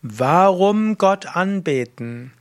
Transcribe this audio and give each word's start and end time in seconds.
Warum 0.00 0.96
Gott 0.96 1.34
anbeten? 1.34 2.32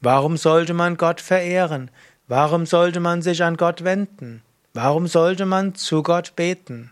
Warum 0.00 0.38
sollte 0.38 0.72
man 0.72 0.96
Gott 0.96 1.20
verehren? 1.20 1.90
Warum 2.26 2.64
sollte 2.64 3.00
man 3.00 3.20
sich 3.20 3.42
an 3.42 3.58
Gott 3.58 3.84
wenden? 3.84 4.40
Warum 4.72 5.06
sollte 5.06 5.44
man 5.44 5.74
zu 5.74 6.02
Gott 6.02 6.34
beten? 6.36 6.90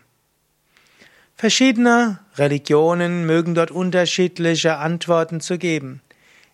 Verschiedene 1.35 2.19
Religionen 2.35 3.25
mögen 3.25 3.55
dort 3.55 3.71
unterschiedliche 3.71 4.77
Antworten 4.77 5.41
zu 5.41 5.57
geben. 5.57 6.03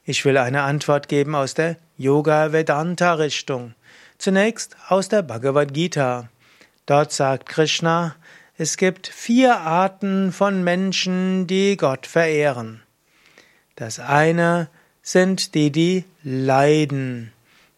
Ich 0.05 0.23
will 0.23 0.37
eine 0.37 0.61
Antwort 0.61 1.09
geben 1.09 1.35
aus 1.35 1.53
der 1.53 1.75
Yoga 1.97 2.53
Vedanta 2.53 3.15
Richtung. 3.15 3.73
Zunächst 4.17 4.77
aus 4.87 5.09
der 5.09 5.23
Bhagavad 5.23 5.73
Gita. 5.73 6.29
Dort 6.85 7.11
sagt 7.11 7.49
Krishna, 7.49 8.15
es 8.57 8.77
gibt 8.77 9.07
vier 9.07 9.57
Arten 9.57 10.31
von 10.31 10.63
Menschen, 10.63 11.47
die 11.47 11.75
Gott 11.75 12.07
verehren. 12.07 12.81
Das 13.77 13.99
eine 13.99 14.69
sind 15.03 15.53
die, 15.53 15.71
die 15.71 16.03
leiden. 16.23 17.31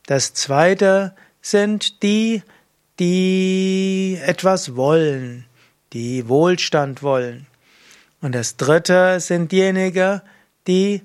Das 0.08 0.34
zweite 0.34 1.14
sind 1.42 2.02
die, 2.04 2.42
die 3.00 4.18
etwas 4.26 4.78
wollen, 4.78 5.46
die 5.92 6.28
Wohlstand 6.30 7.04
wollen. 7.04 7.48
Und 8.22 8.34
das 8.34 8.56
dritte 8.56 9.20
sind 9.20 9.52
diejenigen, 9.52 10.22
die 10.68 11.02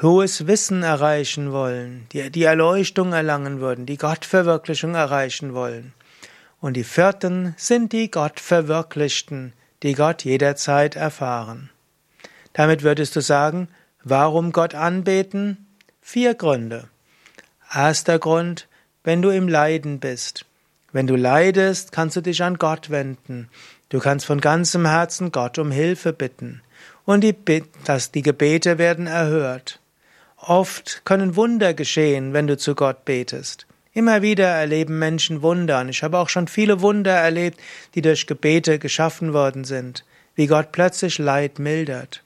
hohes 0.00 0.46
Wissen 0.46 0.84
erreichen 0.84 1.50
wollen, 1.50 2.06
die 2.12 2.30
die 2.30 2.44
Erleuchtung 2.44 3.12
erlangen 3.12 3.60
würden, 3.60 3.86
die 3.86 3.98
Gottverwirklichung 3.98 4.94
erreichen 4.94 5.52
wollen. 5.52 5.94
Und 6.60 6.74
die 6.74 6.84
vierten 6.84 7.54
sind 7.56 7.92
die 7.92 8.08
Gottverwirklichten, 8.08 9.52
die 9.82 9.94
Gott 9.94 10.24
jederzeit 10.24 10.94
erfahren. 10.94 11.70
Damit 12.52 12.84
würdest 12.84 13.16
du 13.16 13.20
sagen, 13.20 13.68
Warum 14.04 14.50
Gott 14.50 14.74
anbeten? 14.74 15.66
Vier 16.00 16.34
Gründe. 16.34 16.88
Erster 17.72 18.18
Grund, 18.18 18.66
wenn 19.04 19.22
du 19.22 19.30
im 19.30 19.46
Leiden 19.46 20.00
bist. 20.00 20.44
Wenn 20.90 21.06
du 21.06 21.14
leidest, 21.14 21.92
kannst 21.92 22.16
du 22.16 22.20
dich 22.20 22.42
an 22.42 22.58
Gott 22.58 22.90
wenden. 22.90 23.48
Du 23.90 24.00
kannst 24.00 24.26
von 24.26 24.40
ganzem 24.40 24.86
Herzen 24.86 25.30
Gott 25.30 25.56
um 25.58 25.70
Hilfe 25.70 26.12
bitten. 26.12 26.62
Und 27.04 27.22
die, 27.22 27.34
dass 27.84 28.10
die 28.10 28.22
Gebete 28.22 28.78
werden 28.78 29.06
erhört. 29.06 29.78
Oft 30.36 31.02
können 31.04 31.36
Wunder 31.36 31.72
geschehen, 31.72 32.32
wenn 32.32 32.48
du 32.48 32.56
zu 32.56 32.74
Gott 32.74 33.04
betest. 33.04 33.66
Immer 33.94 34.20
wieder 34.22 34.48
erleben 34.48 34.98
Menschen 34.98 35.42
Wunder, 35.42 35.80
und 35.80 35.90
ich 35.90 36.02
habe 36.02 36.18
auch 36.18 36.28
schon 36.28 36.48
viele 36.48 36.80
Wunder 36.80 37.12
erlebt, 37.12 37.60
die 37.94 38.02
durch 38.02 38.26
Gebete 38.26 38.80
geschaffen 38.80 39.32
worden 39.32 39.64
sind, 39.64 40.04
wie 40.34 40.48
Gott 40.48 40.72
plötzlich 40.72 41.18
Leid 41.18 41.58
mildert. 41.60 42.22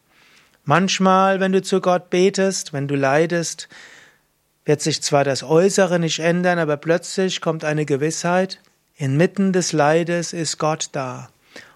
Manchmal, 0.69 1.39
wenn 1.39 1.53
du 1.53 1.63
zu 1.63 1.81
Gott 1.81 2.11
betest, 2.11 2.73
wenn 2.73 2.89
du 2.89 2.97
leidest, 2.97 3.69
wird 4.65 4.81
sich 4.81 5.01
zwar 5.01 5.23
das 5.23 5.45
Äußere 5.45 6.01
nicht 6.01 6.19
ändern, 6.19 6.59
aber 6.59 6.77
plötzlich 6.77 7.41
kommt 7.41 7.65
eine 7.65 7.87
Gewissheit, 7.87 8.61
inmitten 8.97 9.53
des 9.53 9.73
Leides 9.73 10.33
ist 10.33 10.59
Gott 10.59 10.89
da. 10.91 11.29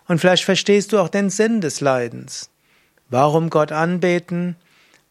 Und 0.09 0.19
vielleicht 0.19 0.45
verstehst 0.45 0.93
du 0.93 0.99
auch 0.99 1.09
den 1.09 1.31
Sinn 1.31 1.61
des 1.61 1.81
Leidens. 1.81 2.51
Warum 3.09 3.49
Gott 3.49 3.71
anbeten? 3.71 4.57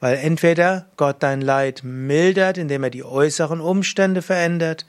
Weil 0.01 0.17
entweder 0.17 0.87
Gott 0.97 1.23
dein 1.23 1.39
Leid 1.39 1.81
mildert, 1.85 2.57
indem 2.57 2.83
er 2.83 2.89
die 2.89 3.05
äußeren 3.05 3.61
Umstände 3.61 4.21
verändert, 4.21 4.85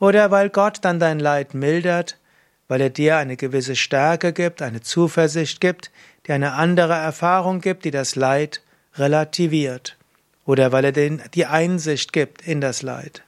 oder 0.00 0.32
weil 0.32 0.50
Gott 0.50 0.78
dann 0.82 0.98
dein 0.98 1.20
Leid 1.20 1.54
mildert, 1.54 2.18
weil 2.66 2.80
er 2.80 2.90
dir 2.90 3.16
eine 3.16 3.36
gewisse 3.36 3.76
Stärke 3.76 4.32
gibt, 4.32 4.60
eine 4.60 4.80
Zuversicht 4.80 5.60
gibt, 5.60 5.92
die 6.26 6.32
eine 6.32 6.52
andere 6.52 6.94
Erfahrung 6.94 7.60
gibt, 7.60 7.84
die 7.84 7.90
das 7.90 8.16
Leid 8.16 8.62
relativiert 8.96 9.96
oder 10.44 10.72
weil 10.72 10.84
er 10.84 10.92
den, 10.92 11.22
die 11.34 11.46
Einsicht 11.46 12.12
gibt 12.12 12.46
in 12.46 12.60
das 12.60 12.82
Leid. 12.82 13.22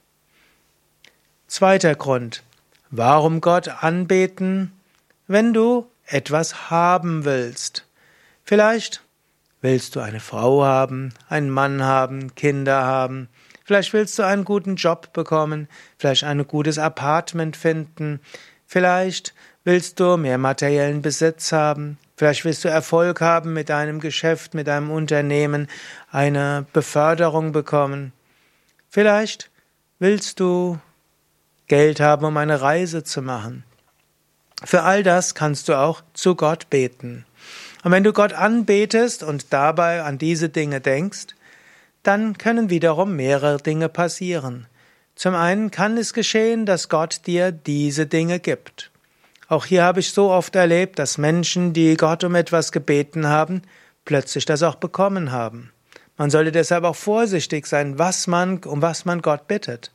Zweiter 1.47 1.95
Grund. 1.95 2.43
Warum 2.89 3.41
Gott 3.41 3.67
anbeten, 3.67 4.71
wenn 5.27 5.53
du 5.53 5.87
etwas 6.05 6.69
haben 6.69 7.25
willst? 7.25 7.85
Vielleicht 8.43 9.01
willst 9.61 9.95
du 9.95 9.99
eine 9.99 10.19
Frau 10.19 10.63
haben, 10.63 11.13
einen 11.27 11.49
Mann 11.49 11.83
haben, 11.83 12.35
Kinder 12.35 12.83
haben, 12.83 13.27
vielleicht 13.65 13.91
willst 13.91 14.17
du 14.17 14.23
einen 14.23 14.45
guten 14.45 14.75
Job 14.75 15.11
bekommen, 15.11 15.67
vielleicht 15.97 16.23
ein 16.23 16.47
gutes 16.47 16.77
Apartment 16.77 17.57
finden, 17.57 18.21
vielleicht 18.65 19.33
willst 19.63 19.99
du 19.99 20.15
mehr 20.15 20.37
materiellen 20.37 21.01
Besitz 21.01 21.51
haben, 21.51 21.97
Vielleicht 22.17 22.45
willst 22.45 22.65
du 22.65 22.67
Erfolg 22.67 23.21
haben 23.21 23.53
mit 23.53 23.69
deinem 23.69 23.99
Geschäft, 23.99 24.55
mit 24.55 24.65
deinem 24.65 24.89
Unternehmen, 24.89 25.67
eine 26.11 26.65
Beförderung 26.73 27.51
bekommen. 27.51 28.11
Vielleicht 28.89 29.51
willst 29.99 30.39
du 30.39 30.79
Geld 31.67 31.99
haben, 31.99 32.25
um 32.25 32.35
eine 32.37 32.59
Reise 32.59 33.03
zu 33.03 33.21
machen. 33.21 33.63
Für 34.63 34.81
all 34.81 35.03
das 35.03 35.35
kannst 35.35 35.69
du 35.69 35.77
auch 35.77 36.01
zu 36.13 36.33
Gott 36.33 36.71
beten. 36.71 37.25
Und 37.83 37.91
wenn 37.91 38.03
du 38.03 38.13
Gott 38.13 38.33
anbetest 38.33 39.21
und 39.21 39.53
dabei 39.53 40.01
an 40.01 40.17
diese 40.17 40.49
Dinge 40.49 40.81
denkst, 40.81 41.35
dann 42.01 42.39
können 42.39 42.71
wiederum 42.71 43.15
mehrere 43.15 43.57
Dinge 43.57 43.89
passieren. 43.89 44.65
Zum 45.13 45.35
einen 45.35 45.69
kann 45.69 45.97
es 45.97 46.13
geschehen, 46.13 46.65
dass 46.65 46.89
Gott 46.89 47.27
dir 47.27 47.51
diese 47.51 48.07
Dinge 48.07 48.39
gibt. 48.39 48.89
Auch 49.47 49.65
hier 49.65 49.83
habe 49.83 50.01
ich 50.01 50.11
so 50.11 50.29
oft 50.29 50.55
erlebt, 50.55 50.99
dass 50.99 51.17
Menschen, 51.17 51.71
die 51.73 51.95
Gott 51.95 52.23
um 52.23 52.35
etwas 52.35 52.71
gebeten 52.71 53.27
haben, 53.27 53.61
plötzlich 54.03 54.45
das 54.45 54.63
auch 54.63 54.75
bekommen 54.75 55.31
haben. 55.31 55.71
Man 56.17 56.29
sollte 56.29 56.51
deshalb 56.51 56.83
auch 56.83 56.95
vorsichtig 56.95 57.67
sein, 57.67 57.97
was 57.97 58.27
man, 58.27 58.63
um 58.63 58.81
was 58.81 59.05
man 59.05 59.21
Gott 59.21 59.47
bittet. 59.47 59.91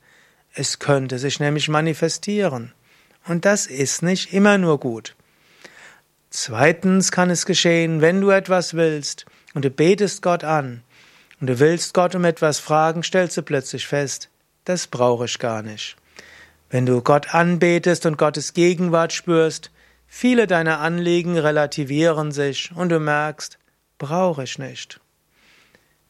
Es 0.54 0.78
könnte 0.78 1.18
sich 1.18 1.40
nämlich 1.40 1.68
manifestieren. 1.68 2.72
Und 3.26 3.44
das 3.44 3.66
ist 3.66 4.02
nicht 4.02 4.32
immer 4.32 4.58
nur 4.58 4.78
gut. 4.78 5.14
Zweitens 6.30 7.12
kann 7.12 7.28
es 7.28 7.44
geschehen, 7.44 8.00
wenn 8.00 8.20
du 8.20 8.30
etwas 8.30 8.74
willst 8.74 9.26
und 9.54 9.64
du 9.64 9.70
betest 9.70 10.22
Gott 10.22 10.44
an 10.44 10.82
und 11.40 11.48
du 11.48 11.58
willst 11.58 11.92
Gott 11.92 12.14
um 12.14 12.24
etwas 12.24 12.58
fragen, 12.58 13.02
stellst 13.02 13.36
du 13.36 13.42
plötzlich 13.42 13.86
fest, 13.86 14.30
das 14.64 14.86
brauche 14.86 15.26
ich 15.26 15.38
gar 15.38 15.62
nicht. 15.62 15.96
Wenn 16.72 16.86
du 16.86 17.02
Gott 17.02 17.34
anbetest 17.34 18.06
und 18.06 18.16
Gottes 18.16 18.54
Gegenwart 18.54 19.12
spürst, 19.12 19.70
viele 20.06 20.46
deiner 20.46 20.80
Anliegen 20.80 21.36
relativieren 21.36 22.32
sich 22.32 22.72
und 22.74 22.88
du 22.88 22.98
merkst, 22.98 23.58
brauche 23.98 24.44
ich 24.44 24.58
nicht. 24.58 24.98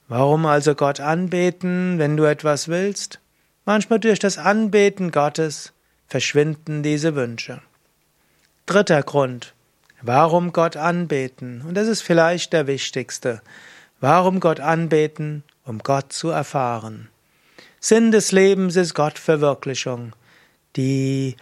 Warum 0.06 0.46
also 0.46 0.76
Gott 0.76 1.00
anbeten, 1.00 1.98
wenn 1.98 2.16
du 2.16 2.22
etwas 2.22 2.68
willst? 2.68 3.18
Manchmal 3.64 3.98
durch 3.98 4.20
das 4.20 4.38
Anbeten 4.38 5.10
Gottes 5.10 5.72
verschwinden 6.06 6.84
diese 6.84 7.16
Wünsche. 7.16 7.60
Dritter 8.64 9.02
Grund. 9.02 9.54
Warum 10.00 10.52
Gott 10.52 10.76
anbeten? 10.76 11.62
Und 11.66 11.74
das 11.74 11.88
ist 11.88 12.02
vielleicht 12.02 12.52
der 12.52 12.68
wichtigste. 12.68 13.42
Warum 13.98 14.38
Gott 14.38 14.60
anbeten? 14.60 15.42
Um 15.64 15.80
Gott 15.80 16.12
zu 16.12 16.28
erfahren. 16.28 17.08
Sinn 17.80 18.12
des 18.12 18.30
Lebens 18.30 18.76
ist 18.76 18.94
Gottverwirklichung 18.94 20.12
die 20.77 21.37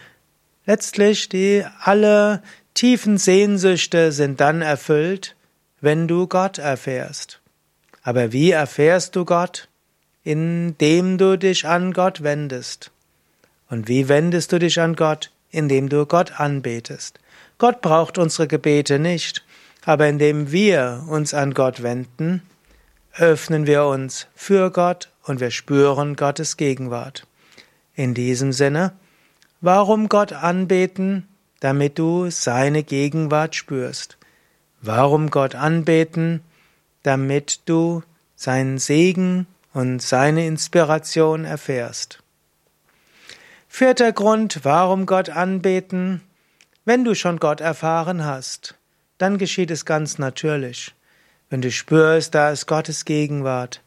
letztlich 0.65 1.29
die 1.29 1.65
alle 1.79 2.41
tiefen 2.73 3.17
Sehnsüchte 3.17 4.11
sind 4.11 4.39
dann 4.39 4.61
erfüllt, 4.61 5.35
wenn 5.81 6.07
du 6.07 6.27
Gott 6.27 6.57
erfährst. 6.57 7.41
Aber 8.03 8.31
wie 8.31 8.51
erfährst 8.51 9.15
du 9.15 9.25
Gott? 9.25 9.67
Indem 10.23 11.17
du 11.17 11.37
dich 11.37 11.67
an 11.67 11.93
Gott 11.93 12.23
wendest. 12.23 12.91
Und 13.69 13.87
wie 13.87 14.07
wendest 14.07 14.51
du 14.51 14.59
dich 14.59 14.79
an 14.79 14.95
Gott? 14.95 15.31
Indem 15.49 15.89
du 15.89 16.05
Gott 16.05 16.39
anbetest. 16.39 17.19
Gott 17.57 17.81
braucht 17.81 18.17
unsere 18.17 18.47
Gebete 18.47 18.99
nicht, 18.99 19.43
aber 19.83 20.07
indem 20.07 20.51
wir 20.51 21.03
uns 21.07 21.33
an 21.33 21.53
Gott 21.53 21.83
wenden, 21.83 22.41
öffnen 23.13 23.67
wir 23.67 23.85
uns 23.85 24.27
für 24.35 24.71
Gott 24.71 25.11
und 25.23 25.39
wir 25.39 25.51
spüren 25.51 26.15
Gottes 26.15 26.57
Gegenwart. 26.57 27.27
In 27.93 28.13
diesem 28.13 28.53
Sinne, 28.53 28.93
Warum 29.63 30.09
Gott 30.09 30.33
anbeten? 30.33 31.27
Damit 31.59 31.99
du 31.99 32.31
seine 32.31 32.81
Gegenwart 32.81 33.53
spürst. 33.55 34.17
Warum 34.81 35.29
Gott 35.29 35.53
anbeten? 35.53 36.41
Damit 37.03 37.59
du 37.65 38.01
seinen 38.35 38.79
Segen 38.79 39.45
und 39.71 40.01
seine 40.01 40.47
Inspiration 40.47 41.45
erfährst. 41.45 42.23
Vierter 43.67 44.11
Grund, 44.11 44.61
warum 44.63 45.05
Gott 45.05 45.29
anbeten? 45.29 46.21
Wenn 46.83 47.03
du 47.03 47.13
schon 47.13 47.37
Gott 47.37 47.61
erfahren 47.61 48.25
hast, 48.25 48.73
dann 49.19 49.37
geschieht 49.37 49.69
es 49.69 49.85
ganz 49.85 50.17
natürlich. 50.17 50.95
Wenn 51.51 51.61
du 51.61 51.69
spürst, 51.69 52.33
da 52.33 52.49
ist 52.49 52.65
Gottes 52.65 53.05
Gegenwart, 53.05 53.81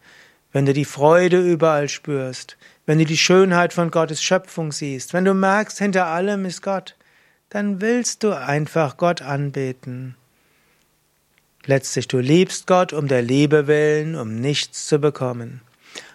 wenn 0.53 0.67
du 0.67 0.73
die 0.73 0.85
Freude 0.85 1.41
überall 1.41 1.89
spürst, 1.89 2.57
wenn 2.87 2.99
du 2.99 3.05
die 3.05 3.17
Schönheit 3.17 3.73
von 3.73 3.91
Gottes 3.91 4.23
Schöpfung 4.23 4.73
siehst, 4.73 5.15
wenn 5.15 5.25
du 5.25 5.35
merkst, 5.35 5.79
hinter 5.79 6.07
allem 6.07 6.45
ist 6.45 6.63
Gott, 6.63 6.97
dann 7.51 7.81
willst 7.81 8.23
du 8.23 8.33
einfach 8.33 8.97
Gott 8.97 9.23
anbeten. 9.23 10.17
Letztlich, 11.67 12.09
du 12.09 12.19
liebst 12.19 12.67
Gott 12.67 12.93
um 12.93 13.09
der 13.09 13.23
Liebe 13.23 13.67
willen, 13.67 14.17
um 14.17 14.41
nichts 14.41 14.87
zu 14.87 14.99
bekommen. 14.99 15.63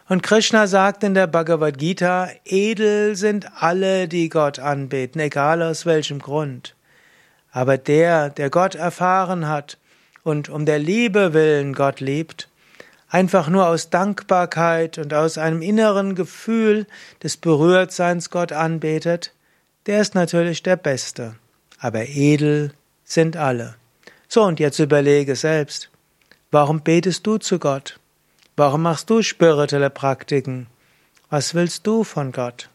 Und 0.08 0.24
Krishna 0.24 0.68
sagt 0.68 1.04
in 1.04 1.14
der 1.14 1.28
Bhagavad 1.28 1.78
Gita, 1.78 2.30
edel 2.46 3.16
sind 3.16 3.48
alle, 3.56 4.08
die 4.08 4.30
Gott 4.30 4.60
anbeten, 4.60 5.22
egal 5.22 5.62
aus 5.62 5.86
welchem 5.86 6.20
Grund. 6.20 6.76
Aber 7.52 7.78
der, 7.78 8.30
der 8.30 8.50
Gott 8.50 8.76
erfahren 8.76 9.48
hat 9.48 9.78
und 10.24 10.50
um 10.50 10.66
der 10.66 10.80
Liebe 10.80 11.34
willen 11.34 11.74
Gott 11.74 12.00
liebt, 12.00 12.50
einfach 13.10 13.50
nur 13.50 13.68
aus 13.68 13.90
Dankbarkeit 13.90 14.98
und 14.98 15.14
aus 15.14 15.38
einem 15.38 15.62
inneren 15.62 16.16
Gefühl 16.16 16.88
des 17.22 17.38
Berührtseins 17.38 18.30
Gott 18.30 18.52
anbetet, 18.52 19.34
der 19.86 20.02
ist 20.02 20.16
natürlich 20.16 20.64
der 20.64 20.76
Beste. 20.76 21.36
Aber 21.80 22.08
edel 22.08 22.74
sind 23.04 23.36
alle. 23.38 23.76
So, 24.28 24.44
und 24.44 24.60
jetzt 24.60 24.80
überlege 24.80 25.36
selbst, 25.36 25.90
warum 26.52 26.82
betest 26.82 27.26
du 27.26 27.38
zu 27.38 27.58
Gott? 27.58 28.00
Warum 28.56 28.84
machst 28.84 29.10
du 29.10 29.22
spirituelle 29.22 29.90
Praktiken? 29.90 30.68
Was 31.30 31.56
willst 31.56 31.88
du 31.88 32.04
von 32.04 32.32
Gott? 32.32 32.70